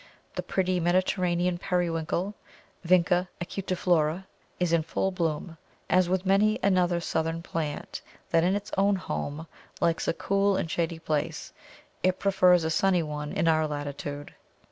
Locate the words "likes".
9.79-10.07